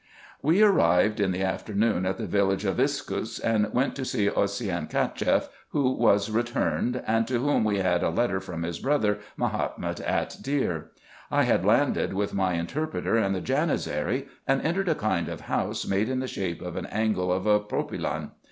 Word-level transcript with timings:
We 0.41 0.63
arrived 0.63 1.19
in 1.19 1.31
the 1.31 1.43
afternoon 1.43 2.07
at 2.07 2.17
the 2.17 2.25
village 2.25 2.65
of 2.65 2.79
Iskus, 2.79 3.37
and 3.39 3.71
went 3.71 3.95
to 3.97 4.03
see 4.03 4.27
Osseyn 4.31 4.89
Cacheff, 4.89 5.47
who 5.69 5.91
was 5.91 6.31
returned, 6.31 7.03
and 7.05 7.27
to 7.27 7.37
whom 7.37 7.63
we 7.63 7.77
had 7.77 8.01
a 8.01 8.09
letter 8.09 8.39
from 8.39 8.63
his 8.63 8.79
brother 8.79 9.19
Mahomet 9.37 9.99
at 9.99 10.37
Deir. 10.41 10.89
I 11.29 11.43
had 11.43 11.63
landed 11.65 12.15
with 12.15 12.33
my 12.33 12.53
interpreter 12.55 13.15
and 13.15 13.35
the 13.35 13.41
Janizary, 13.41 14.25
and 14.47 14.59
entered 14.63 14.89
a 14.89 14.95
kind 14.95 15.29
of 15.29 15.41
house 15.41 15.85
made 15.85 16.09
in 16.09 16.17
the 16.19 16.27
shape 16.27 16.63
of 16.63 16.75
an 16.77 16.87
angle 16.87 17.31
of 17.31 17.45
a 17.45 17.59
propylaeon. 17.59 18.31